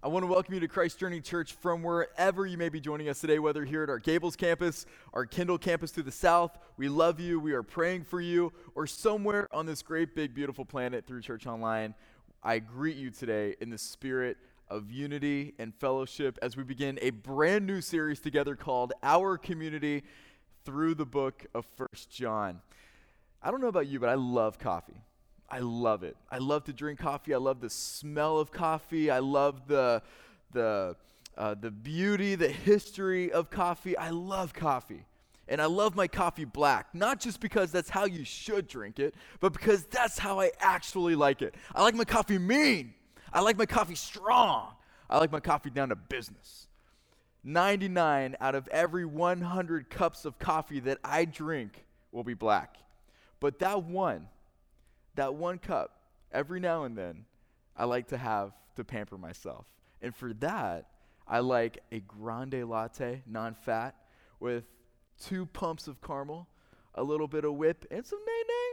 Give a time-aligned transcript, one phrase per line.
[0.00, 3.08] I want to welcome you to Christ Journey Church from wherever you may be joining
[3.08, 6.56] us today, whether here at our Gables campus, our Kendall campus to the south.
[6.76, 7.40] We love you.
[7.40, 11.48] We are praying for you, or somewhere on this great, big, beautiful planet through Church
[11.48, 11.96] Online.
[12.44, 14.36] I greet you today in the spirit
[14.68, 20.04] of unity and fellowship as we begin a brand new series together called Our Community
[20.64, 22.60] through the book of First John.
[23.42, 25.02] I don't know about you, but I love coffee.
[25.50, 26.16] I love it.
[26.30, 27.32] I love to drink coffee.
[27.32, 29.10] I love the smell of coffee.
[29.10, 30.02] I love the,
[30.52, 30.96] the,
[31.36, 33.96] uh, the beauty, the history of coffee.
[33.96, 35.04] I love coffee.
[35.48, 39.14] And I love my coffee black, not just because that's how you should drink it,
[39.40, 41.54] but because that's how I actually like it.
[41.74, 42.92] I like my coffee mean.
[43.32, 44.72] I like my coffee strong.
[45.08, 46.66] I like my coffee down to business.
[47.44, 52.76] 99 out of every 100 cups of coffee that I drink will be black.
[53.40, 54.28] But that one,
[55.18, 55.98] that one cup,
[56.30, 57.24] every now and then,
[57.76, 59.66] I like to have to pamper myself.
[60.00, 60.90] And for that,
[61.26, 63.96] I like a grande latte, non fat,
[64.38, 64.64] with
[65.20, 66.48] two pumps of caramel,
[66.94, 68.67] a little bit of whip, and some nay nay,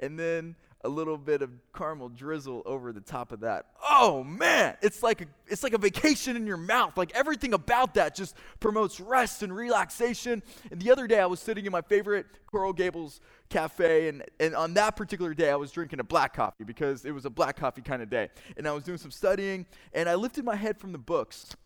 [0.00, 3.66] and then a little bit of caramel drizzle over the top of that.
[3.88, 6.96] Oh man, it's like a, it's like a vacation in your mouth.
[6.98, 10.42] Like everything about that just promotes rest and relaxation.
[10.70, 14.54] And the other day I was sitting in my favorite Coral Gables cafe and, and
[14.54, 17.56] on that particular day I was drinking a black coffee because it was a black
[17.56, 18.28] coffee kind of day.
[18.58, 21.56] And I was doing some studying and I lifted my head from the books.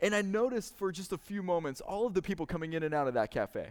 [0.00, 2.92] And I noticed for just a few moments all of the people coming in and
[2.92, 3.70] out of that cafe.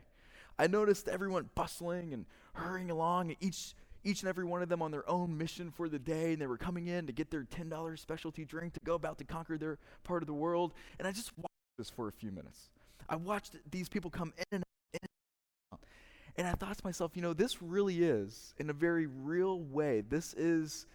[0.59, 4.81] I noticed everyone bustling and hurrying along, and each each and every one of them
[4.81, 7.43] on their own mission for the day, and they were coming in to get their
[7.43, 10.73] $10 specialty drink to go about to conquer their part of the world.
[10.97, 12.69] And I just watched this for a few minutes.
[13.09, 15.79] I watched these people come in and out, in and out.
[16.37, 20.01] And I thought to myself, you know, this really is, in a very real way,
[20.01, 20.85] this is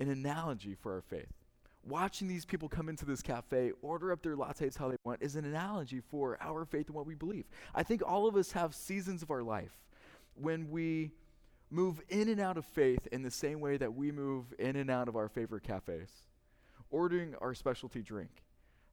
[0.00, 1.32] an analogy for our faith.
[1.88, 5.36] Watching these people come into this cafe, order up their lattes how they want, is
[5.36, 7.46] an analogy for our faith and what we believe.
[7.74, 9.72] I think all of us have seasons of our life
[10.34, 11.12] when we
[11.70, 14.90] move in and out of faith in the same way that we move in and
[14.90, 16.10] out of our favorite cafes,
[16.90, 18.44] ordering our specialty drink.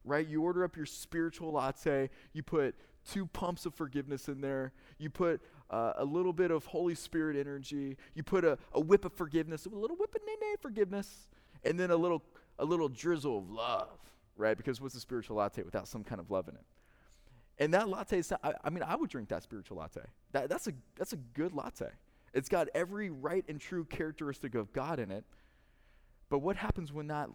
[0.04, 0.26] Right?
[0.26, 2.76] You order up your spiritual latte, you put
[3.10, 7.36] two pumps of forgiveness in there, you put uh, a little bit of Holy Spirit
[7.36, 11.28] energy, you put a, a whip of forgiveness, a little whip of nay forgiveness,
[11.64, 12.22] and then a little,
[12.58, 13.98] a little drizzle of love,
[14.36, 14.56] right?
[14.56, 16.64] Because what's a spiritual latte without some kind of love in it?
[17.58, 20.02] And that latte, is, I, I mean, I would drink that spiritual latte.
[20.32, 21.88] That, that's, a, that's a good latte.
[22.34, 25.24] It's got every right and true characteristic of God in it.
[26.28, 27.30] But what happens when that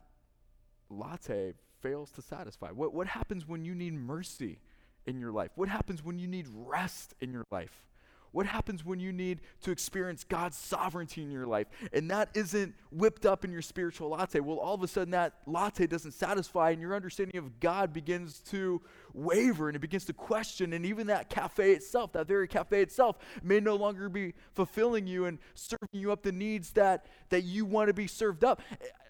[0.90, 2.70] latte fails to satisfy?
[2.70, 4.60] What, what happens when you need mercy
[5.06, 5.52] in your life?
[5.56, 7.84] What happens when you need rest in your life?
[8.32, 12.74] What happens when you need to experience God's sovereignty in your life and that isn't
[12.90, 14.40] whipped up in your spiritual latte?
[14.40, 18.40] Well, all of a sudden that latte doesn't satisfy and your understanding of God begins
[18.52, 18.82] to
[19.14, 20.72] waver and it begins to question.
[20.72, 25.26] And even that cafe itself, that very cafe itself, may no longer be fulfilling you
[25.26, 28.62] and serving you up the needs that, that you want to be served up.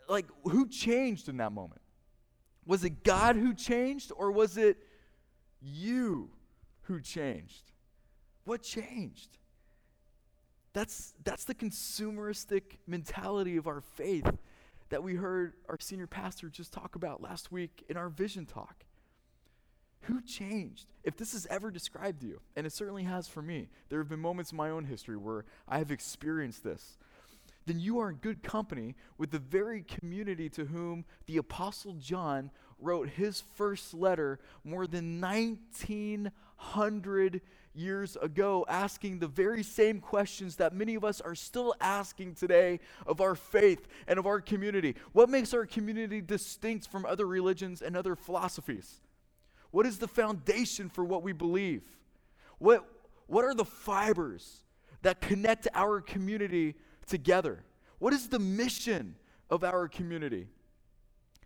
[0.09, 1.81] Like, who changed in that moment?
[2.65, 4.77] Was it God who changed or was it
[5.61, 6.31] you
[6.83, 7.71] who changed?
[8.46, 9.38] What changed?
[10.74, 14.29] That's, that's the consumeristic mentality of our faith
[14.90, 18.85] that we heard our senior pastor just talk about last week in our vision talk.
[20.02, 20.85] Who changed?
[21.03, 24.19] If this has ever described you, and it certainly has for me, there have been
[24.19, 26.97] moments in my own history where I have experienced this,
[27.66, 32.50] then you are in good company with the very community to whom the Apostle John
[32.79, 37.41] wrote his first letter more than 1900
[37.73, 42.79] years ago, asking the very same questions that many of us are still asking today
[43.07, 44.95] of our faith and of our community.
[45.13, 49.01] What makes our community distinct from other religions and other philosophies?
[49.71, 51.83] What is the foundation for what we believe?
[52.57, 52.85] What,
[53.27, 54.63] what are the fibers
[55.01, 56.75] that connect our community
[57.07, 57.63] together?
[57.99, 59.15] What is the mission
[59.49, 60.47] of our community?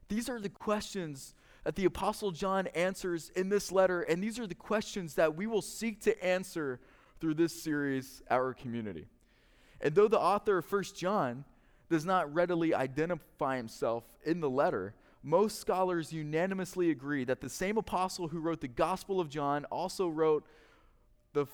[0.07, 1.33] These are the questions
[1.65, 5.47] that the Apostle John answers in this letter, and these are the questions that we
[5.47, 6.79] will seek to answer
[7.19, 9.07] through this series, Our Community.
[9.81, 11.43] And though the author of 1 John
[11.89, 17.77] does not readily identify himself in the letter, most scholars unanimously agree that the same
[17.77, 20.45] apostle who wrote the Gospel of John also wrote
[21.33, 21.47] the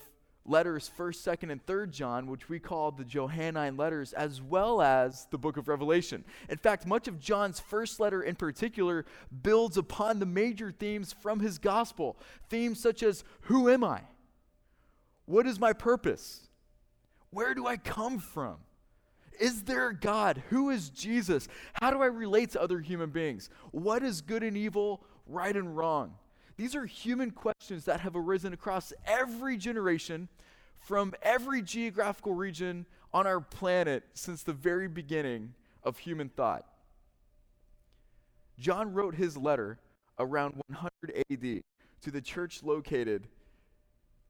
[0.46, 5.28] letters 1st, 2nd, and 3rd John, which we call the Johannine letters, as well as
[5.32, 6.24] the book of Revelation.
[6.50, 9.06] In fact, much of John's first letter in particular
[9.44, 12.18] builds upon the major themes from his gospel.
[12.50, 14.02] Themes such as Who am I?
[15.26, 16.48] What is my purpose?
[17.30, 18.58] Where do I come from?
[19.40, 20.44] Is there a God?
[20.50, 21.48] Who is Jesus?
[21.74, 23.50] How do I relate to other human beings?
[23.72, 26.16] What is good and evil, right and wrong?
[26.58, 30.28] These are human questions that have arisen across every generation
[30.78, 35.54] from every geographical region on our planet since the very beginning
[35.84, 36.66] of human thought.
[38.60, 39.80] John wrote his letter
[40.20, 41.62] around 100 AD
[42.02, 43.28] to the church located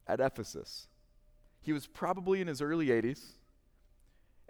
[0.08, 0.88] at Ephesus.
[1.62, 3.22] He was probably in his early 80s,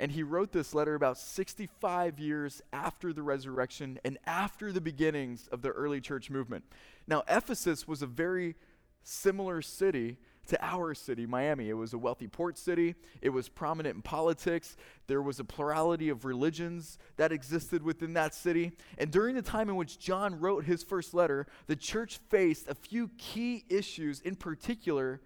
[0.02, 5.48] and he wrote this letter about 65 years after the resurrection and after the beginnings
[5.52, 6.66] of the early church movement.
[7.08, 8.56] Now, Ephesus was a very
[9.04, 10.18] similar city
[10.48, 11.70] to our city, Miami.
[11.70, 14.76] It was a wealthy port city, it was prominent in politics,
[15.06, 18.72] there was a plurality of religions that existed within that city.
[18.98, 22.74] And during the time in which John wrote his first letter, the church faced a
[22.74, 25.22] few key issues in particular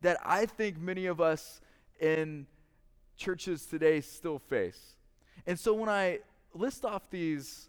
[0.00, 1.60] that I think many of us
[2.00, 2.48] in
[3.16, 4.96] churches today still face.
[5.46, 6.20] And so when I
[6.54, 7.68] list off these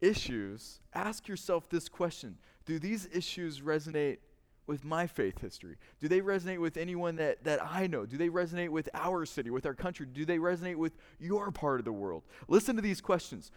[0.00, 4.18] issues, ask yourself this question Do these issues resonate
[4.66, 5.76] with my faith history?
[6.00, 8.06] Do they resonate with anyone that, that I know?
[8.06, 10.06] Do they resonate with our city, with our country?
[10.06, 12.22] Do they resonate with your part of the world?
[12.48, 13.50] Listen to these questions.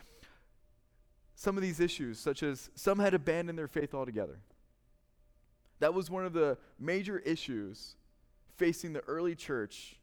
[1.36, 4.40] Some of these issues, such as some had abandoned their faith altogether.
[5.80, 7.96] That was one of the major issues
[8.58, 9.98] facing the early church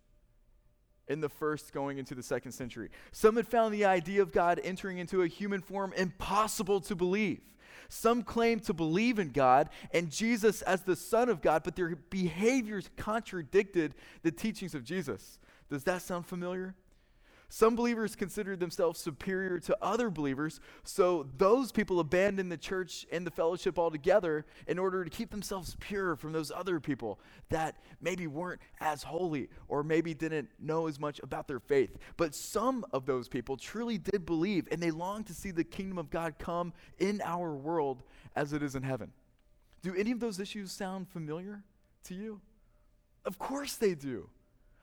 [1.08, 2.90] in the first going into the second century.
[3.12, 7.40] Some had found the idea of God entering into a human form impossible to believe.
[7.88, 11.94] Some claimed to believe in God and Jesus as the Son of God, but their
[11.94, 15.38] behaviors contradicted the teachings of Jesus.
[15.70, 16.74] Does that sound familiar?
[17.54, 23.24] Some believers considered themselves superior to other believers, so those people abandoned the church and
[23.24, 27.20] the fellowship altogether in order to keep themselves pure from those other people
[27.50, 31.96] that maybe weren't as holy or maybe didn't know as much about their faith.
[32.16, 35.96] But some of those people truly did believe and they longed to see the kingdom
[35.96, 38.02] of God come in our world
[38.34, 39.12] as it is in heaven.
[39.80, 41.62] Do any of those issues sound familiar
[42.06, 42.40] to you?
[43.24, 44.28] Of course they do.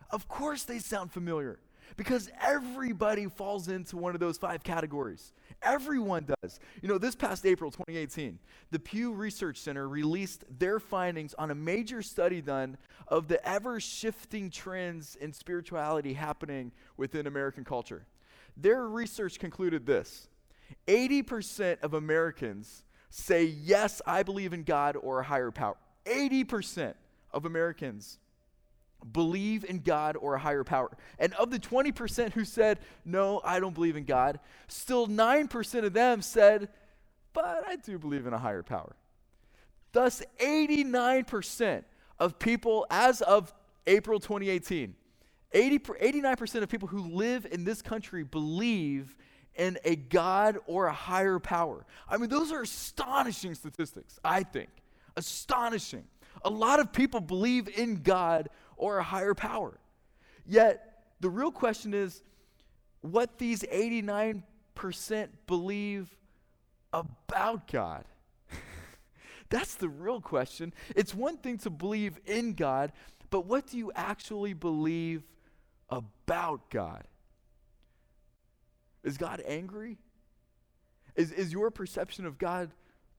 [0.10, 1.60] Of course they sound familiar.
[1.98, 5.34] Because everybody falls into one of those five categories.
[5.62, 6.60] Everyone does.
[6.82, 8.40] You know, this past April 2018,
[8.72, 12.78] the Pew Research Center released their findings on a major study done
[13.08, 18.06] of the ever shifting trends in spirituality happening within American culture.
[18.58, 20.28] Their research concluded this
[20.88, 25.78] 80% of Americans say, Yes, I believe in God or a higher power.
[26.06, 26.94] 80%
[27.32, 28.18] of Americans
[29.12, 30.90] believe in God or a higher power.
[31.20, 35.94] And of the 20% who said, No, I don't believe in God, still 9% of
[35.94, 36.70] them said,
[37.34, 38.96] But I do believe in a higher power.
[39.94, 41.84] Thus, 89%
[42.20, 43.54] of people, as of
[43.88, 44.96] April 2018,
[45.54, 49.16] 80, 89% of people who live in this country believe
[49.56, 51.86] in a God or a higher power.
[52.08, 54.70] I mean, those are astonishing statistics, I think.
[55.18, 56.06] Astonishing.
[56.44, 58.50] A lot of people believe in God
[58.82, 59.80] or a higher power.
[60.44, 62.24] Yet, the real question is
[63.02, 64.44] what these 89%
[65.46, 66.18] believe
[66.92, 68.06] about God.
[69.50, 70.74] That's the real question.
[70.96, 72.92] It's one thing to believe in God,
[73.30, 75.22] but what do you actually believe
[75.88, 77.04] about God?
[79.04, 80.00] Is God angry?
[81.16, 82.72] Is, is your perception of God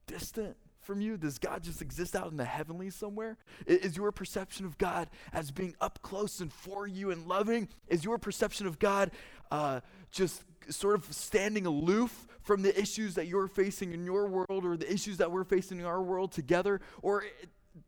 [0.08, 0.56] distant?
[0.82, 1.16] From you?
[1.16, 3.36] Does God just exist out in the heavenly somewhere?
[3.66, 7.68] Is your perception of God as being up close and for you and loving?
[7.88, 9.10] Is your perception of God
[9.50, 14.64] uh, just sort of standing aloof from the issues that you're facing in your world
[14.64, 16.80] or the issues that we're facing in our world together?
[17.00, 17.24] Or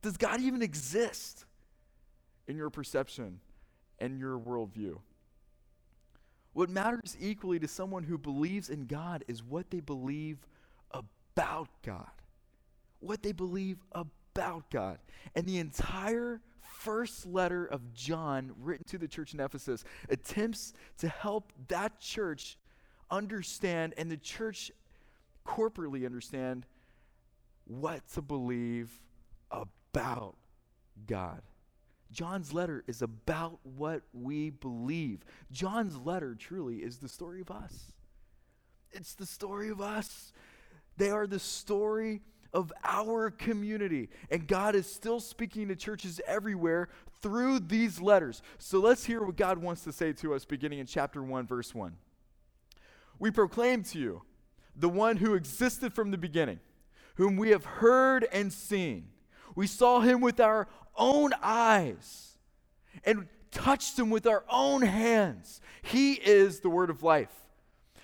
[0.02, 1.44] does God even exist
[2.46, 3.40] in your perception
[3.98, 4.98] and your worldview?
[6.52, 10.46] What matters equally to someone who believes in God is what they believe
[10.92, 12.10] about God
[13.04, 14.98] what they believe about God.
[15.34, 21.08] And the entire first letter of John, written to the church in Ephesus, attempts to
[21.08, 22.58] help that church
[23.10, 24.72] understand and the church
[25.46, 26.66] corporately understand
[27.66, 28.90] what to believe
[29.50, 30.36] about
[31.06, 31.42] God.
[32.12, 35.24] John's letter is about what we believe.
[35.50, 37.92] John's letter truly is the story of us.
[38.92, 40.32] It's the story of us.
[40.96, 42.22] They are the story
[42.54, 44.08] of our community.
[44.30, 46.88] And God is still speaking to churches everywhere
[47.20, 48.40] through these letters.
[48.58, 51.74] So let's hear what God wants to say to us beginning in chapter 1, verse
[51.74, 51.96] 1.
[53.18, 54.22] We proclaim to you
[54.76, 56.60] the one who existed from the beginning,
[57.16, 59.08] whom we have heard and seen.
[59.54, 62.36] We saw him with our own eyes
[63.04, 65.60] and touched him with our own hands.
[65.82, 67.32] He is the word of life.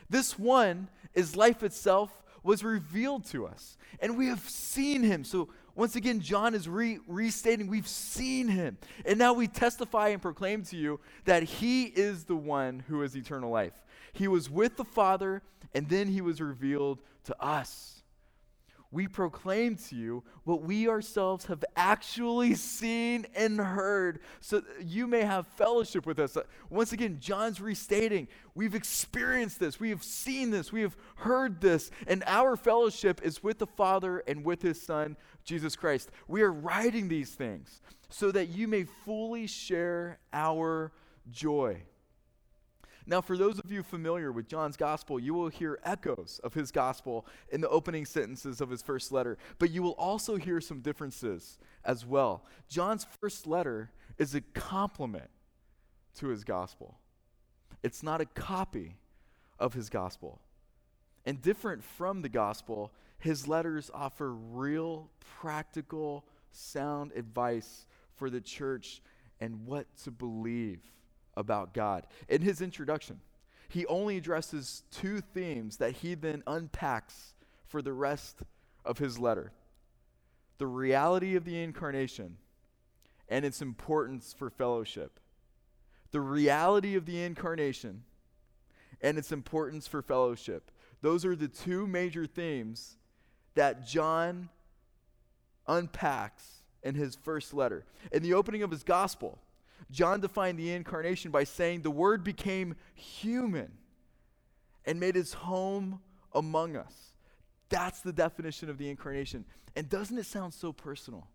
[0.09, 5.25] This one is life itself was revealed to us, and we have seen him.
[5.25, 8.77] So once again, John is re- restating, we've seen him.
[9.07, 13.17] And now we testify and proclaim to you that he is the one who is
[13.17, 13.85] eternal life.
[14.13, 15.43] He was with the Father,
[15.75, 18.00] and then he was revealed to us
[18.93, 25.23] we proclaim to you what we ourselves have actually seen and heard, so you may
[25.23, 26.37] have fellowship with us.
[26.71, 31.91] Once again, John's restating we've experienced this, we have seen this, we have heard this,
[32.07, 36.11] and our fellowship is with the Father and with his Son, Jesus Christ.
[36.29, 40.93] We are writing these things so that you may fully share our
[41.31, 41.83] joy.
[43.11, 46.71] Now, for those of you familiar with John's gospel, you will hear echoes of his
[46.71, 50.79] gospel in the opening sentences of his first letter, but you will also hear some
[50.79, 52.45] differences as well.
[52.69, 55.29] John's first letter is a complement
[56.19, 57.01] to his gospel,
[57.83, 58.97] it's not a copy
[59.59, 60.41] of his gospel.
[61.27, 69.03] And different from the gospel, his letters offer real, practical, sound advice for the church
[69.41, 70.81] and what to believe
[71.37, 72.07] about God.
[72.29, 73.21] In his introduction,
[73.69, 77.35] he only addresses two themes that he then unpacks
[77.67, 78.43] for the rest
[78.85, 79.53] of his letter
[80.59, 82.37] the reality of the incarnation
[83.31, 85.19] and its importance for fellowship.
[86.11, 88.03] The reality of the incarnation
[89.01, 90.71] and its importance for fellowship.
[91.01, 92.99] Those are the two major themes
[93.55, 94.51] that John
[95.67, 97.87] unpacks in his first letter.
[98.13, 99.39] In the opening of his gospel,
[99.91, 103.73] John defined the incarnation by saying the Word became human
[104.85, 106.01] and made his home
[106.33, 107.13] among us.
[107.69, 109.45] That's the definition of the incarnation.
[109.77, 111.29] And doesn't it sound so personal?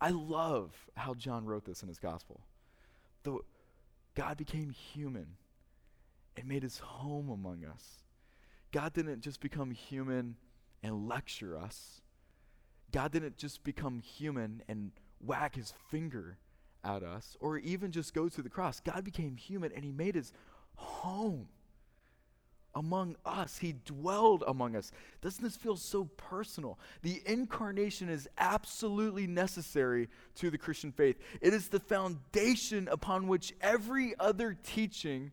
[0.00, 2.40] I love how John wrote this in his gospel.
[3.22, 3.38] The,
[4.14, 5.36] God became human
[6.36, 8.04] and made his home among us.
[8.72, 10.36] God didn't just become human
[10.82, 12.00] and lecture us.
[12.92, 16.38] God didn't just become human and wag his finger
[16.84, 18.80] at us or even just go to the cross.
[18.80, 20.32] God became human and he made his
[20.76, 21.48] home
[22.74, 23.58] among us.
[23.58, 24.92] He dwelled among us.
[25.20, 26.78] Doesn't this feel so personal?
[27.02, 31.16] The incarnation is absolutely necessary to the Christian faith.
[31.40, 35.32] It is the foundation upon which every other teaching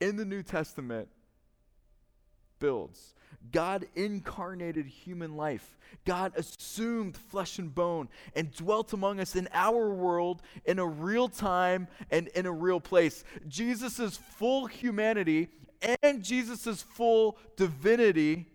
[0.00, 1.08] in the New Testament
[2.58, 3.14] builds.
[3.52, 5.76] God incarnated human life.
[6.04, 11.28] God assumed flesh and bone and dwelt among us in our world in a real
[11.28, 13.24] time and in a real place.
[13.48, 15.48] Jesus' full humanity
[16.02, 18.46] and Jesus' full divinity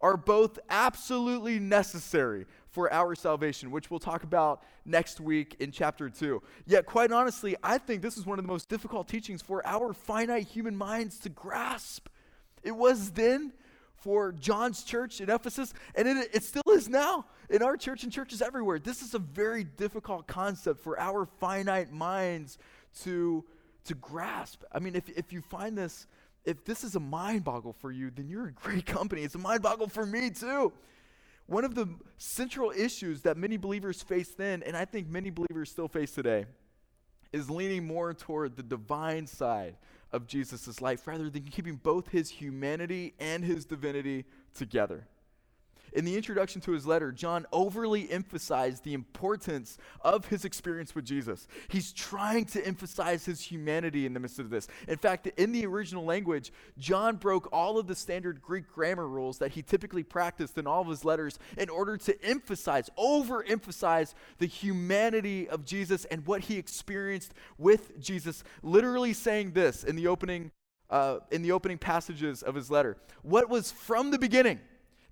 [0.00, 6.10] are both absolutely necessary for our salvation, which we'll talk about next week in chapter
[6.10, 6.42] 2.
[6.66, 9.92] Yet, quite honestly, I think this is one of the most difficult teachings for our
[9.94, 12.08] finite human minds to grasp.
[12.62, 13.52] It was then,
[13.98, 18.12] for John's church in Ephesus, and it, it still is now in our church and
[18.12, 18.78] churches everywhere.
[18.78, 22.58] This is a very difficult concept for our finite minds
[23.02, 23.44] to,
[23.84, 24.62] to grasp.
[24.72, 26.06] I mean, if, if you find this,
[26.44, 29.22] if this is a mind boggle for you, then you're in great company.
[29.22, 30.72] It's a mind boggle for me too.
[31.46, 31.88] One of the
[32.18, 36.46] central issues that many believers faced then, and I think many believers still face today,
[37.32, 39.76] is leaning more toward the divine side
[40.12, 45.06] of Jesus' life rather than keeping both his humanity and his divinity together.
[45.96, 51.06] In the introduction to his letter, John overly emphasized the importance of his experience with
[51.06, 51.48] Jesus.
[51.68, 54.68] He's trying to emphasize his humanity in the midst of this.
[54.88, 59.38] In fact, in the original language, John broke all of the standard Greek grammar rules
[59.38, 64.46] that he typically practiced in all of his letters in order to emphasize, overemphasize the
[64.46, 70.50] humanity of Jesus and what he experienced with Jesus, literally saying this in the opening
[70.90, 72.96] uh, in the opening passages of his letter.
[73.22, 74.60] What was from the beginning?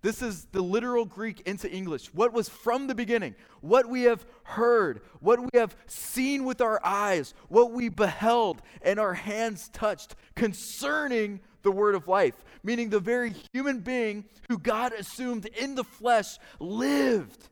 [0.04, 2.12] This is the literal Greek into English.
[2.12, 6.78] What was from the beginning, what we have heard, what we have seen with our
[6.84, 13.00] eyes, what we beheld and our hands touched concerning the word of life, meaning the
[13.00, 17.48] very human being who God assumed in the flesh lived.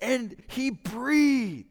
[0.00, 1.68] And he breathed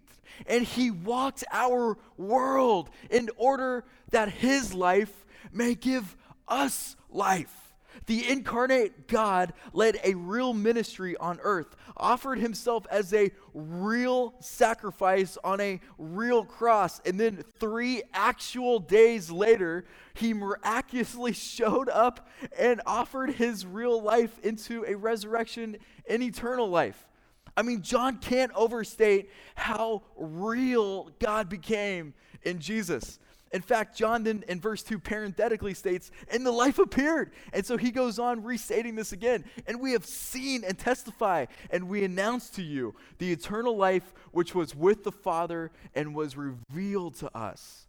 [0.48, 6.16] and he walked our world in order that his life may give
[6.48, 7.63] us life.
[8.06, 15.38] The incarnate God led a real ministry on earth, offered himself as a real sacrifice
[15.44, 22.82] on a real cross, and then three actual days later, he miraculously showed up and
[22.86, 25.78] offered his real life into a resurrection
[26.10, 27.08] and eternal life.
[27.56, 33.20] I mean, John can't overstate how real God became in Jesus.
[33.54, 37.32] In fact, John then in verse 2 parenthetically states, and the life appeared.
[37.54, 39.46] And so he goes on restating this again.
[39.68, 44.56] And we have seen and testify, and we announce to you the eternal life which
[44.56, 47.88] was with the Father and was revealed to us.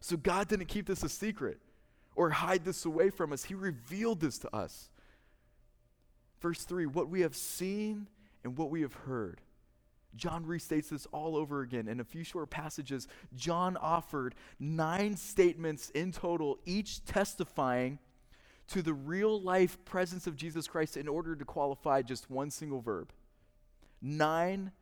[0.00, 1.60] So God didn't keep this a secret
[2.16, 4.90] or hide this away from us, He revealed this to us.
[6.40, 8.08] Verse 3 what we have seen
[8.44, 9.40] and what we have heard.
[10.16, 11.88] John restates this all over again.
[11.88, 17.98] In a few short passages, John offered nine statements in total, each testifying
[18.68, 22.80] to the real life presence of Jesus Christ in order to qualify just one single
[22.80, 23.12] verb.
[24.00, 24.72] Nine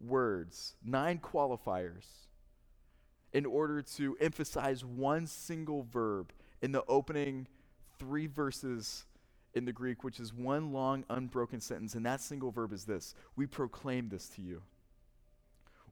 [0.00, 2.06] words, nine qualifiers
[3.32, 7.46] in order to emphasize one single verb in the opening
[7.98, 9.04] three verses
[9.54, 11.94] in the Greek, which is one long, unbroken sentence.
[11.94, 14.62] And that single verb is this We proclaim this to you.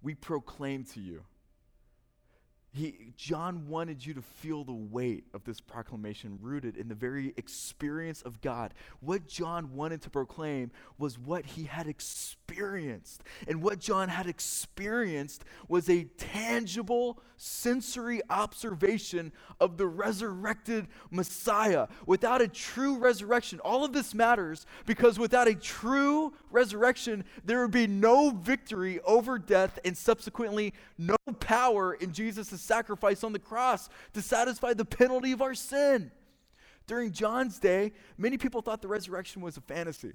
[0.02, 1.24] We proclaim to you.
[2.72, 7.32] He, John wanted you to feel the weight of this proclamation rooted in the very
[7.36, 8.74] experience of God.
[9.00, 13.22] What John wanted to proclaim was what he had experienced.
[13.46, 21.86] And what John had experienced was a tangible sensory observation of the resurrected Messiah.
[22.04, 27.70] Without a true resurrection, all of this matters because without a true resurrection, there would
[27.70, 32.12] be no victory over death and subsequently no power in
[32.58, 36.10] Jesus' sacrifice on the cross to satisfy the penalty of our sin.
[36.86, 40.14] During John's day, many people thought the resurrection was a fantasy.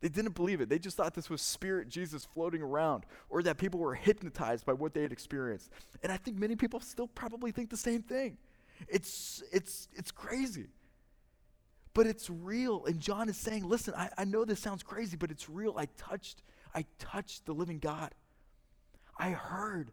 [0.00, 0.68] They didn't believe it.
[0.68, 4.72] They just thought this was spirit Jesus floating around or that people were hypnotized by
[4.72, 5.70] what they had experienced.
[6.02, 8.36] And I think many people still probably think the same thing.
[8.88, 10.66] It's, it's, it's crazy.
[11.94, 12.84] But it's real.
[12.84, 15.74] And John is saying, listen, I, I know this sounds crazy, but it's real.
[15.78, 16.42] I touched,
[16.74, 18.12] I touched the living God.
[19.16, 19.92] I heard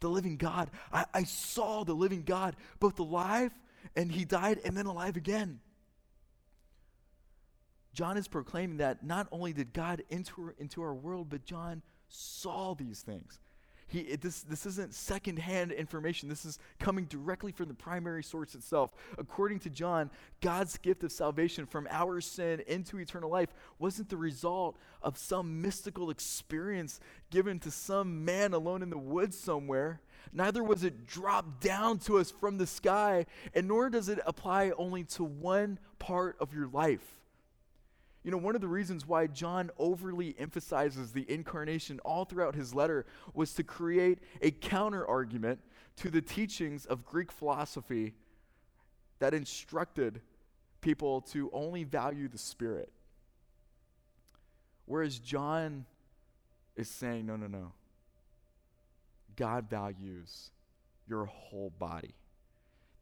[0.00, 0.70] the living God.
[0.92, 3.52] I, I saw the living God, both alive
[3.96, 5.60] and he died and then alive again.
[7.92, 12.74] John is proclaiming that not only did God enter into our world, but John saw
[12.74, 13.40] these things.
[13.88, 16.28] He, it, this, this isn't secondhand information.
[16.28, 18.92] This is coming directly from the primary source itself.
[19.16, 20.10] According to John,
[20.42, 23.48] God's gift of salvation from our sin into eternal life
[23.78, 29.38] wasn't the result of some mystical experience given to some man alone in the woods
[29.38, 30.00] somewhere.
[30.34, 33.24] Neither was it dropped down to us from the sky,
[33.54, 37.17] and nor does it apply only to one part of your life.
[38.24, 42.74] You know, one of the reasons why John overly emphasizes the incarnation all throughout his
[42.74, 45.60] letter was to create a counter argument
[45.96, 48.14] to the teachings of Greek philosophy
[49.18, 50.20] that instructed
[50.80, 52.92] people to only value the Spirit.
[54.86, 55.84] Whereas John
[56.76, 57.72] is saying, no, no, no.
[59.36, 60.50] God values
[61.08, 62.14] your whole body.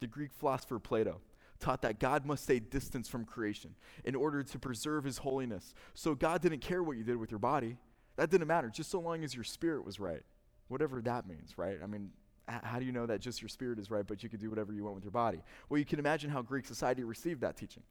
[0.01, 1.21] The Greek philosopher Plato
[1.59, 5.75] taught that God must stay distant from creation in order to preserve his holiness.
[5.95, 7.77] So God didn't care what you did with your body.
[8.17, 10.23] That didn't matter, just so long as your spirit was right.
[10.69, 11.79] Whatever that means, right?
[11.83, 12.11] I mean,
[12.49, 14.73] how do you know that just your spirit is right, but you can do whatever
[14.73, 15.43] you want with your body?
[15.69, 17.83] Well, you can imagine how Greek society received that teaching.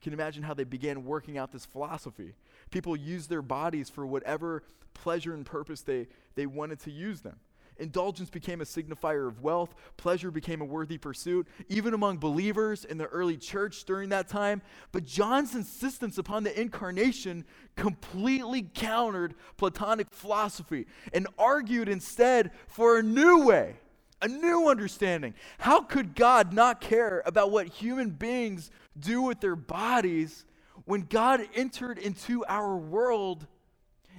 [0.00, 2.34] You can imagine how they began working out this philosophy.
[2.70, 7.36] People used their bodies for whatever pleasure and purpose they, they wanted to use them.
[7.78, 9.74] Indulgence became a signifier of wealth.
[9.96, 14.62] Pleasure became a worthy pursuit, even among believers in the early church during that time.
[14.92, 17.44] But John's insistence upon the incarnation
[17.76, 23.76] completely countered Platonic philosophy and argued instead for a new way,
[24.22, 25.34] a new understanding.
[25.58, 30.44] How could God not care about what human beings do with their bodies
[30.84, 33.48] when God entered into our world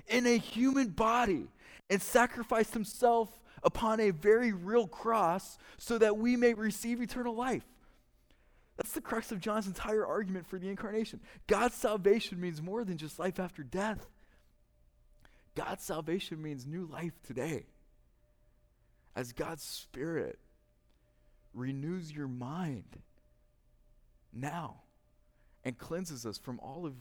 [0.08, 1.48] in a human body?
[1.90, 3.30] and sacrificed himself
[3.66, 7.66] upon a very real cross so that we may receive eternal life.
[8.78, 11.20] That's the crux of John's entire argument for the incarnation.
[11.48, 14.08] God's salvation means more than just life after death.
[15.56, 17.66] God's salvation means new life today.
[19.16, 20.38] As God's Spirit
[21.54, 23.00] renews your mind
[24.34, 24.82] now
[25.64, 26.94] and cleanses us from all of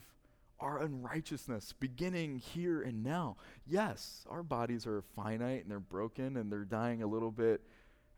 [0.60, 3.36] our unrighteousness beginning here and now.
[3.66, 7.60] Yes, our bodies are finite and they're broken and they're dying a little bit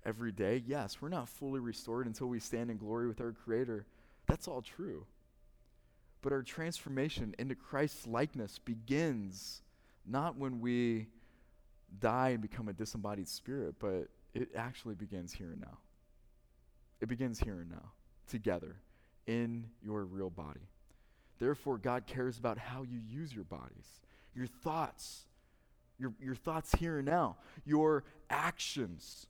[0.04, 0.62] every day.
[0.66, 3.86] Yes, we're not fully restored until we stand in glory with our Creator.
[4.26, 5.06] That's all true.
[6.22, 9.62] But our transformation into Christ's likeness begins
[10.06, 11.08] not when we
[12.00, 15.78] die and become a disembodied spirit, but it actually begins here and now.
[17.00, 17.92] It begins here and now,
[18.28, 18.76] together,
[19.26, 20.68] in your real body.
[21.38, 24.00] Therefore, God cares about how you use your bodies.
[24.34, 25.24] your thoughts,
[25.98, 29.26] your, your thoughts here and now, your actions,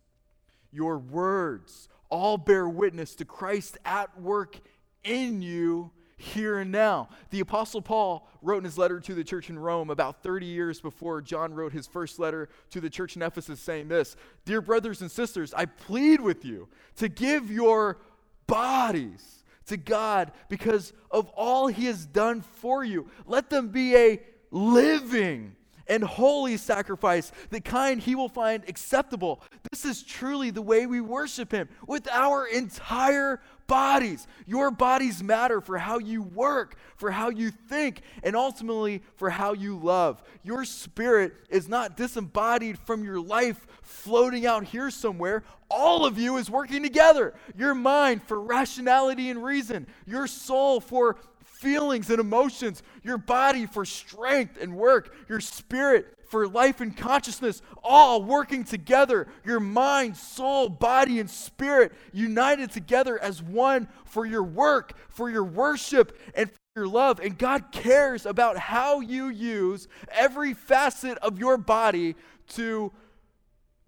[0.73, 4.57] your words, all bear witness to Christ at work
[5.05, 7.09] in you here and now.
[7.31, 10.81] The Apostle Paul wrote in his letter to the church in Rome about 30 years
[10.81, 15.03] before John wrote his first letter to the church in Ephesus, saying this Dear brothers
[15.03, 17.99] and sisters, I plead with you to give your
[18.47, 23.09] bodies to God because of all he has done for you.
[23.27, 25.57] Let them be a living
[25.89, 29.43] and holy sacrifice, the kind he will find acceptable.
[29.71, 34.27] This is truly the way we worship him with our entire bodies.
[34.47, 39.53] Your bodies matter for how you work, for how you think, and ultimately for how
[39.53, 40.23] you love.
[40.43, 45.45] Your spirit is not disembodied from your life floating out here somewhere.
[45.71, 47.35] All of you is working together.
[47.57, 53.85] Your mind for rationality and reason, your soul for feelings and emotions, your body for
[53.85, 59.29] strength and work, your spirit for life and consciousness, all working together.
[59.45, 65.45] Your mind, soul, body, and spirit united together as one for your work, for your
[65.45, 67.21] worship, and for your love.
[67.21, 72.17] And God cares about how you use every facet of your body
[72.49, 72.93] to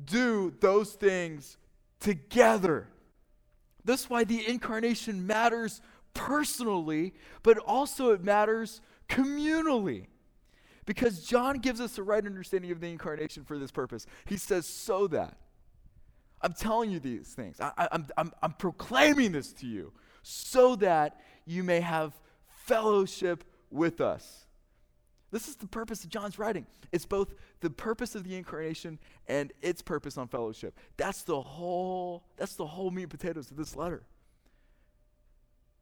[0.04, 1.56] do those things
[2.00, 2.88] together.
[3.84, 5.80] That's why the incarnation matters
[6.14, 10.06] personally, but also it matters communally.
[10.88, 14.06] Because John gives us the right understanding of the incarnation for this purpose.
[14.24, 15.36] He says, so that.
[16.40, 17.60] I'm telling you these things.
[17.60, 22.14] I, am I'm, I'm, I'm proclaiming this to you so that you may have
[22.64, 24.46] fellowship with us.
[25.30, 26.64] This is the purpose of John's writing.
[26.90, 30.74] It's both the purpose of the incarnation and its purpose on fellowship.
[30.96, 34.04] That's the whole, that's the whole meat and potatoes of this letter.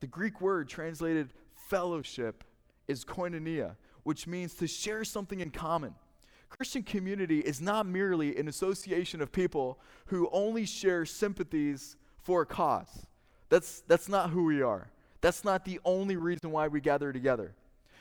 [0.00, 1.32] The Greek word translated
[1.68, 2.42] fellowship
[2.88, 5.92] is koinonia, which means to share something in common.
[6.48, 12.46] Christian community is not merely an association of people who only share sympathies for a
[12.46, 13.04] cause.
[13.48, 14.92] That's, that's not who we are.
[15.22, 17.56] That's not the only reason why we gather together.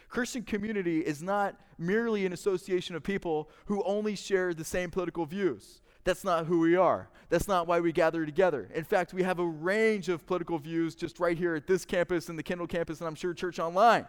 [0.08, 5.26] Christian community is not merely an association of people who only share the same political
[5.26, 5.82] views.
[6.04, 7.10] That's not who we are.
[7.30, 8.70] That's not why we gather together.
[8.76, 12.30] In fact, we have a range of political views just right here at this campus
[12.30, 14.06] and the Kendall campus, and I'm sure Church Online.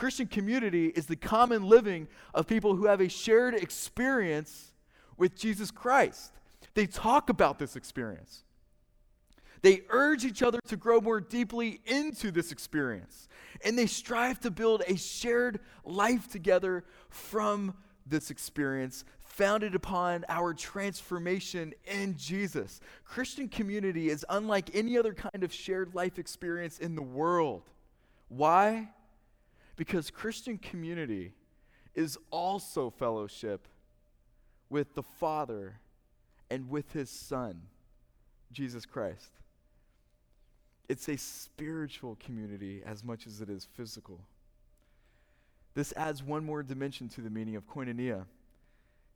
[0.00, 4.72] Christian community is the common living of people who have a shared experience
[5.18, 6.32] with Jesus Christ.
[6.72, 8.44] They talk about this experience.
[9.60, 13.28] They urge each other to grow more deeply into this experience.
[13.62, 17.74] And they strive to build a shared life together from
[18.06, 22.80] this experience founded upon our transformation in Jesus.
[23.04, 27.68] Christian community is unlike any other kind of shared life experience in the world.
[28.28, 28.88] Why?
[29.80, 31.32] Because Christian community
[31.94, 33.66] is also fellowship
[34.68, 35.80] with the Father
[36.50, 37.62] and with His Son,
[38.52, 39.30] Jesus Christ.
[40.90, 44.20] It's a spiritual community as much as it is physical.
[45.72, 48.26] This adds one more dimension to the meaning of koinonia.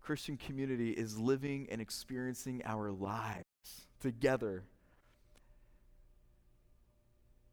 [0.00, 3.44] Christian community is living and experiencing our lives
[4.00, 4.64] together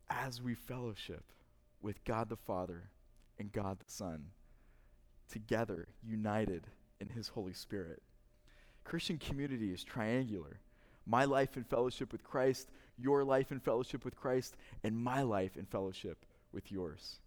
[0.09, 1.25] as we fellowship
[1.81, 2.83] with God the Father
[3.41, 4.27] and God the Son,
[5.29, 6.67] together, united
[7.01, 8.01] in His Holy Spirit.
[8.83, 10.59] Christian community is triangular.
[11.05, 15.57] My life in fellowship with Christ, your life in fellowship with Christ, and my life
[15.57, 17.19] in fellowship with yours.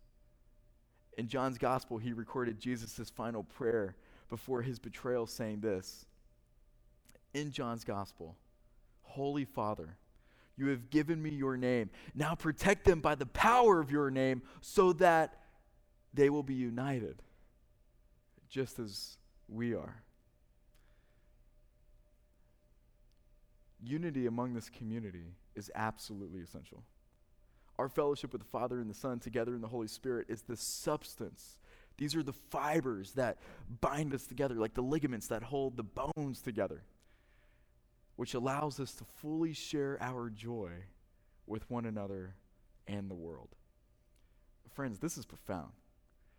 [1.18, 3.96] In John's gospel, he recorded Jesus' final prayer
[4.30, 6.06] before his betrayal, saying this
[7.34, 8.36] in John's gospel
[9.02, 9.96] Holy Father,
[10.56, 11.90] you have given me your name.
[12.14, 15.40] Now protect them by the power of your name so that
[16.14, 17.22] they will be united,
[18.48, 20.02] just as we are.
[23.82, 26.82] Unity among this community is absolutely essential.
[27.78, 30.56] Our fellowship with the Father and the Son together in the Holy Spirit is the
[30.56, 31.58] substance
[31.96, 33.38] these are the fibers that
[33.80, 36.82] bind us together, like the ligaments that hold the bones together,
[38.16, 40.70] which allows us to fully share our joy
[41.46, 42.34] with one another
[42.86, 43.50] and the world.
[44.74, 45.72] Friends, this is profound.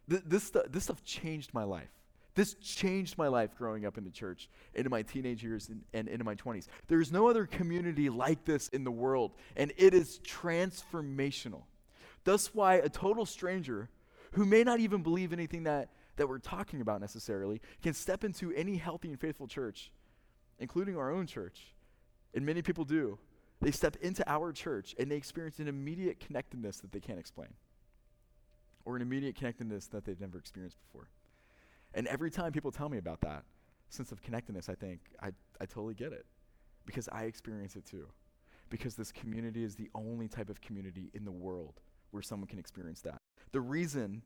[0.09, 1.89] Th- this, stu- this stuff changed my life.
[2.35, 6.09] This changed my life growing up in the church, into my teenage years and, and
[6.09, 6.67] into my 20s.
[6.87, 11.63] There's no other community like this in the world, and it is transformational.
[12.25, 13.89] That's why a total stranger
[14.33, 18.51] who may not even believe anything that, that we're talking about necessarily, can step into
[18.51, 19.91] any healthy and faithful church,
[20.59, 21.73] including our own church.
[22.33, 23.17] And many people do.
[23.61, 27.47] They step into our church and they experience an immediate connectedness that they can't explain,
[28.85, 31.09] or an immediate connectedness that they've never experienced before.
[31.93, 33.43] And every time people tell me about that
[33.89, 36.25] sense of connectedness, I think, I, I totally get it
[36.85, 38.07] because I experience it too.
[38.69, 42.59] Because this community is the only type of community in the world where someone can
[42.59, 43.21] experience that.
[43.51, 44.23] The reason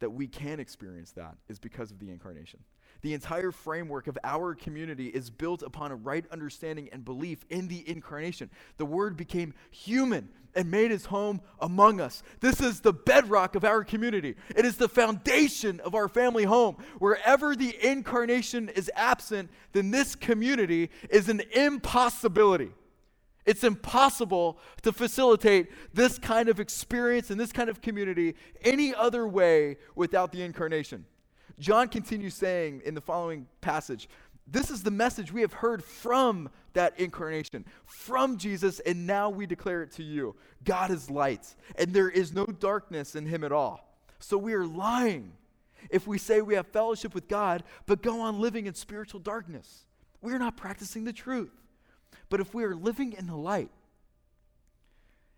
[0.00, 2.60] that we can experience that is because of the incarnation.
[3.02, 7.68] The entire framework of our community is built upon a right understanding and belief in
[7.68, 8.50] the incarnation.
[8.76, 12.22] The Word became human and made his home among us.
[12.40, 14.34] This is the bedrock of our community.
[14.54, 16.76] It is the foundation of our family home.
[16.98, 22.72] Wherever the incarnation is absent, then this community is an impossibility.
[23.50, 29.26] It's impossible to facilitate this kind of experience and this kind of community any other
[29.26, 31.04] way without the incarnation.
[31.58, 34.08] John continues saying in the following passage,
[34.46, 39.46] this is the message we have heard from that incarnation, from Jesus, and now we
[39.46, 40.36] declare it to you.
[40.62, 43.98] God is light, and there is no darkness in him at all.
[44.20, 45.32] So we are lying
[45.90, 49.86] if we say we have fellowship with God, but go on living in spiritual darkness.
[50.22, 51.50] We are not practicing the truth.
[52.28, 53.70] But if we are living in the light,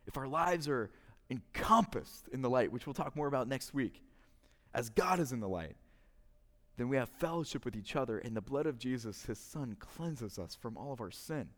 [0.06, 0.90] if our lives are
[1.30, 4.02] encompassed in the light, which we'll talk more about next week,
[4.74, 5.76] as God is in the light,
[6.76, 10.38] then we have fellowship with each other, and the blood of Jesus, his son, cleanses
[10.38, 11.48] us from all of our sin.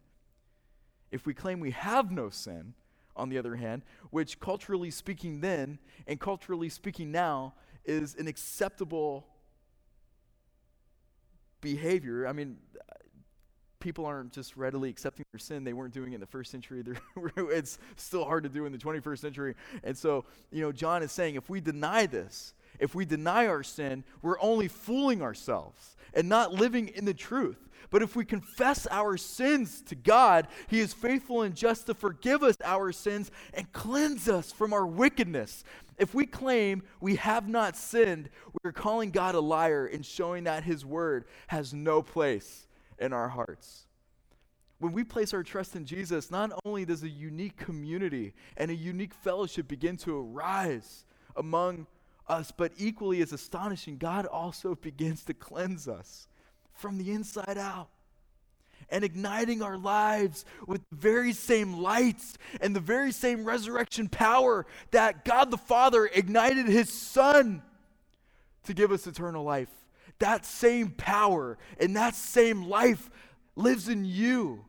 [1.10, 2.74] If we claim we have no sin,
[3.16, 9.26] on the other hand, which culturally speaking then and culturally speaking now is an acceptable
[11.60, 12.26] behavior.
[12.26, 12.58] I mean,
[13.84, 15.62] people aren't just readily accepting their sin.
[15.62, 16.82] They weren't doing it in the first century.
[17.36, 19.54] it's still hard to do in the 21st century.
[19.84, 23.62] And so, you know, John is saying if we deny this, if we deny our
[23.62, 27.58] sin, we're only fooling ourselves and not living in the truth.
[27.90, 32.42] But if we confess our sins to God, He is faithful and just to forgive
[32.42, 35.62] us our sins and cleanse us from our wickedness.
[35.98, 40.44] If we claim we have not sinned, we are calling God a liar and showing
[40.44, 42.66] that His word has no place
[42.98, 43.86] in our hearts.
[44.78, 48.74] When we place our trust in Jesus, not only does a unique community and a
[48.74, 51.04] unique fellowship begin to arise
[51.36, 51.86] among
[52.28, 56.26] us, but equally as astonishing, God also begins to cleanse us
[56.72, 57.88] from the inside out
[58.90, 64.66] and igniting our lives with the very same lights and the very same resurrection power
[64.90, 67.62] that God the Father ignited his Son
[68.64, 69.70] to give us eternal life
[70.18, 73.10] that same power and that same life
[73.56, 74.64] lives in you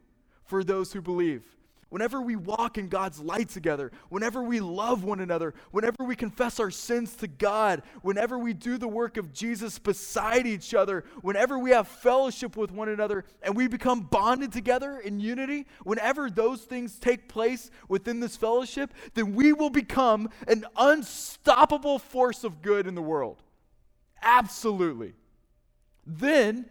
[0.45, 1.43] for those who believe.
[1.89, 6.59] Whenever we walk in God's light together, whenever we love one another, whenever we confess
[6.59, 11.57] our sins to God, whenever we do the work of Jesus beside each other, whenever
[11.57, 16.63] we have fellowship with one another and we become bonded together in unity, whenever those
[16.63, 22.87] things take place within this fellowship, then we will become an unstoppable force of good
[22.87, 23.41] in the world.
[24.21, 25.13] Absolutely
[26.05, 26.65] then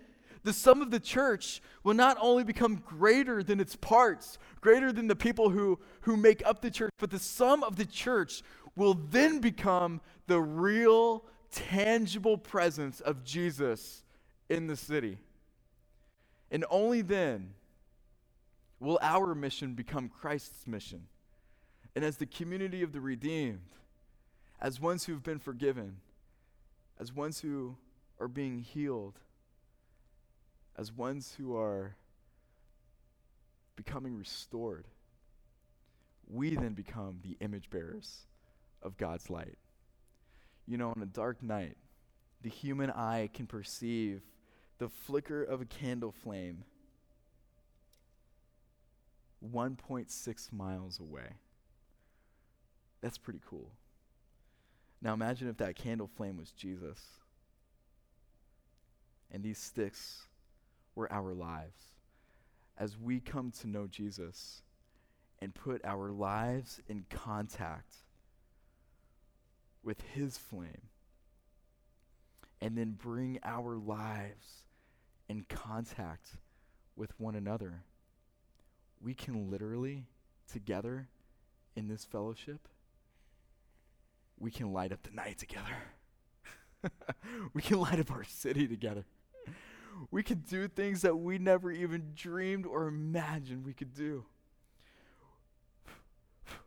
[0.45, 5.07] the sum of the church will not only become greater than its parts, greater than
[5.07, 8.43] the people who, who make up the church, but the sum of the church
[8.77, 14.03] will then become the real, tangible presence of Jesus
[14.49, 15.19] in the city.
[16.51, 17.55] And only then
[18.81, 21.07] will our mission become Christ's mission.
[21.97, 23.61] And as the community of the redeemed,
[24.61, 25.97] as ones who've been forgiven,
[27.01, 27.77] as ones who
[28.21, 29.19] are being healed,
[30.77, 31.97] as ones who are
[33.77, 34.87] becoming restored,
[36.31, 38.21] we then become the image bearers
[38.83, 39.59] of God's light.
[40.67, 41.77] You know, on a dark night,
[42.43, 44.23] the human eye can perceive
[44.79, 46.65] the flicker of a candle flame
[49.53, 51.35] 1.6 miles away.
[53.01, 53.71] That's pretty cool.
[55.03, 56.99] Now imagine if that candle flame was Jesus.
[59.31, 60.27] And these sticks
[60.95, 61.81] were our lives.
[62.77, 64.63] As we come to know Jesus
[65.41, 67.97] and put our lives in contact
[69.83, 70.89] with His flame,
[72.61, 74.65] and then bring our lives
[75.29, 76.37] in contact
[76.97, 77.83] with one another,
[79.03, 80.07] we can literally,
[80.51, 81.09] together
[81.77, 82.69] in this fellowship,
[84.39, 85.77] we can light up the night together.
[87.55, 89.05] we can light up our city together
[90.11, 94.25] we could do things that we never even dreamed or imagined we could do.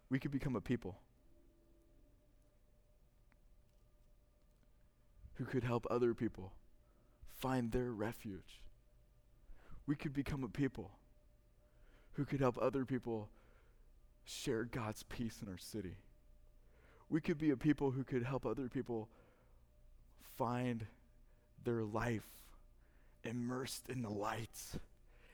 [0.10, 1.00] We could become a people
[5.36, 6.54] who could help other people
[7.40, 8.62] find their refuge.
[9.86, 10.92] We could become a people
[12.14, 13.30] who could help other people
[14.24, 15.98] share God's peace in our city.
[17.10, 19.10] We could be a people who could help other people
[20.38, 20.86] find
[21.64, 22.28] their life
[23.24, 24.58] immersed in the light,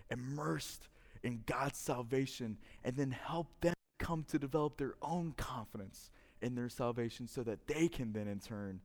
[0.09, 0.87] immersed
[1.21, 6.09] in God's salvation, and then help them come to develop their own confidence
[6.41, 8.81] in their salvation so that they can then, in turn,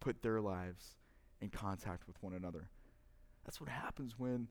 [0.00, 0.96] put their lives
[1.40, 2.68] in contact with one another.
[3.44, 4.48] That's what happens when,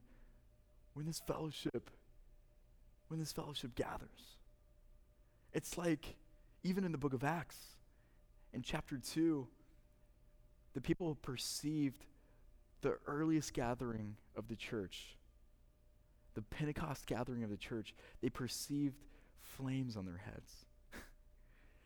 [0.94, 1.90] when this fellowship,
[3.08, 4.36] when this fellowship gathers.
[5.52, 6.16] It's like,
[6.62, 7.58] even in the book of Acts,
[8.52, 9.46] in chapter 2,
[10.74, 12.04] the people perceived
[12.80, 15.16] the earliest gathering of the church,
[16.34, 18.96] the Pentecost gathering of the church, they perceived
[19.40, 20.66] flames on their heads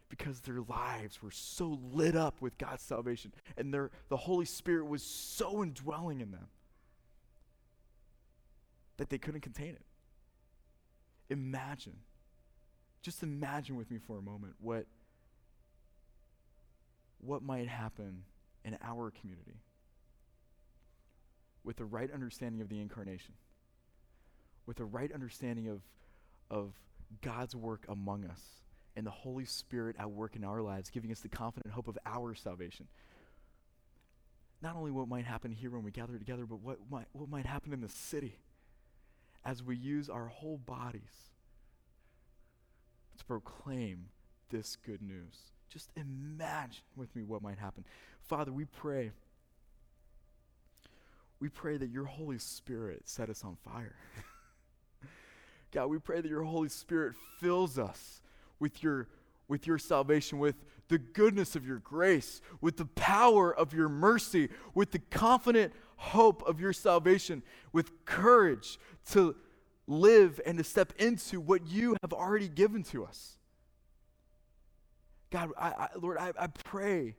[0.08, 4.86] because their lives were so lit up with God's salvation and their, the Holy Spirit
[4.86, 6.48] was so indwelling in them
[8.96, 9.84] that they couldn't contain it.
[11.28, 11.96] Imagine,
[13.02, 14.86] just imagine with me for a moment what,
[17.18, 18.22] what might happen
[18.66, 19.60] in our community
[21.64, 23.34] with the right understanding of the incarnation,
[24.66, 25.80] with the right understanding of,
[26.50, 26.72] of
[27.22, 28.40] God's work among us
[28.96, 31.96] and the Holy Spirit at work in our lives, giving us the confident hope of
[32.04, 32.86] our salvation.
[34.62, 37.46] Not only what might happen here when we gather together, but what might, what might
[37.46, 38.38] happen in the city
[39.44, 41.30] as we use our whole bodies
[43.18, 44.06] to proclaim
[44.50, 45.36] this good news.
[45.68, 47.84] Just imagine with me what might happen.
[48.22, 49.10] Father, we pray.
[51.40, 53.96] We pray that your Holy Spirit set us on fire.
[55.72, 58.22] God, we pray that your Holy Spirit fills us
[58.58, 59.08] with your,
[59.48, 60.56] with your salvation, with
[60.88, 66.42] the goodness of your grace, with the power of your mercy, with the confident hope
[66.46, 68.78] of your salvation, with courage
[69.10, 69.34] to
[69.86, 73.35] live and to step into what you have already given to us.
[75.30, 77.16] God, I, I, Lord, I, I pray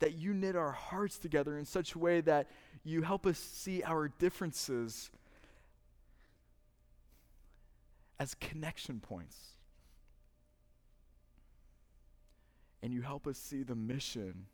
[0.00, 2.48] that you knit our hearts together in such a way that
[2.84, 5.10] you help us see our differences
[8.18, 9.36] as connection points.
[12.82, 14.46] And you help us see the mission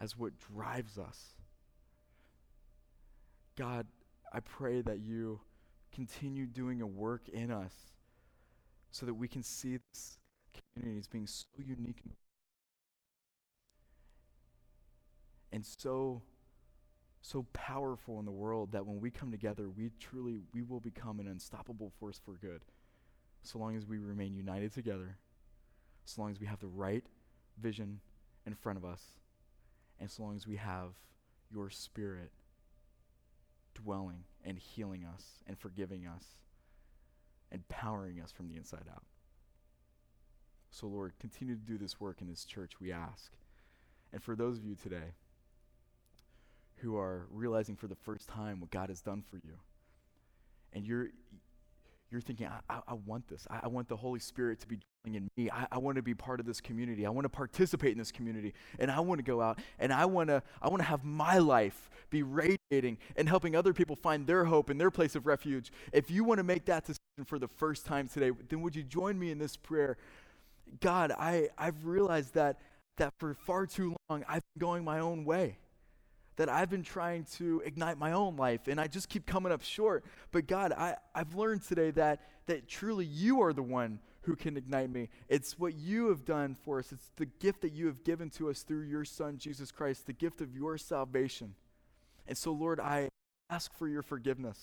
[0.00, 1.34] as what drives us.
[3.56, 3.86] God,
[4.32, 5.40] I pray that you
[5.92, 7.74] continue doing a work in us
[8.90, 10.18] so that we can see this
[10.74, 12.02] community as being so unique
[15.52, 16.22] and so
[17.22, 21.20] so powerful in the world that when we come together we truly we will become
[21.20, 22.62] an unstoppable force for good
[23.42, 25.18] so long as we remain united together
[26.04, 27.04] so long as we have the right
[27.60, 28.00] vision
[28.46, 29.02] in front of us
[29.98, 30.92] and so long as we have
[31.52, 32.30] your spirit
[33.74, 36.24] dwelling and healing us and forgiving us
[37.52, 39.02] and powering us from the inside out.
[40.70, 43.32] So, Lord, continue to do this work in this church, we ask.
[44.12, 45.14] And for those of you today
[46.76, 49.54] who are realizing for the first time what God has done for you,
[50.72, 51.08] and you're
[52.10, 53.46] you're thinking, I, I, I want this.
[53.48, 55.48] I, I, want the Holy Spirit to be dwelling in me.
[55.48, 57.06] I, want to be part of this community.
[57.06, 58.52] I want to participate in this community.
[58.80, 61.38] And I want to go out and I want to I want to have my
[61.38, 65.70] life be radiating and helping other people find their hope and their place of refuge.
[65.92, 68.82] If you want to make that decision for the first time today, then would you
[68.82, 69.96] join me in this prayer?
[70.80, 72.58] God, I, I've realized that
[72.96, 75.58] that for far too long I've been going my own way
[76.40, 79.62] that I've been trying to ignite my own life and I just keep coming up
[79.62, 80.06] short.
[80.32, 84.56] But God, I, I've learned today that, that truly you are the one who can
[84.56, 85.10] ignite me.
[85.28, 88.48] It's what you have done for us, it's the gift that you have given to
[88.48, 91.54] us through your Son, Jesus Christ, the gift of your salvation.
[92.26, 93.10] And so, Lord, I
[93.50, 94.58] ask for your forgiveness.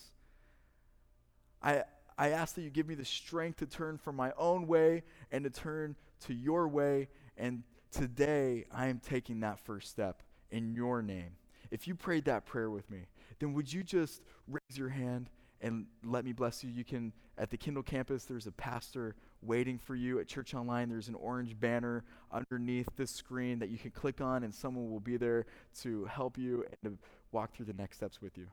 [1.61, 1.83] I,
[2.17, 5.43] I ask that you give me the strength to turn from my own way and
[5.43, 7.10] to turn to your way.
[7.38, 11.36] And today, I am taking that first step in your name
[11.71, 13.08] if you prayed that prayer with me,
[13.39, 15.30] then would you just raise your hand
[15.62, 16.69] and let me bless you?
[16.69, 20.19] You can, at the Kindle campus, there's a pastor waiting for you.
[20.19, 24.43] At Church Online, there's an orange banner underneath this screen that you can click on,
[24.43, 25.45] and someone will be there
[25.82, 26.97] to help you and to
[27.32, 28.47] walk through the next steps with you.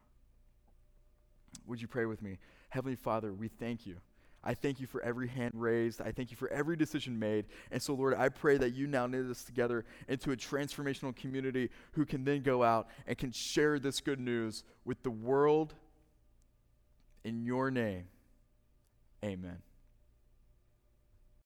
[1.66, 2.38] Would you pray with me?
[2.74, 3.96] Heavenly Father, we thank you
[4.44, 6.02] I thank you for every hand raised.
[6.02, 7.46] I thank you for every decision made.
[7.70, 11.70] And so, Lord, I pray that you now knit us together into a transformational community
[11.92, 15.74] who can then go out and can share this good news with the world
[17.24, 18.04] in your name.
[19.24, 19.62] Amen.